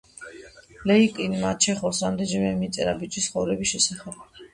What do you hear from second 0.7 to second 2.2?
ლეიკინმა ჩეხოვს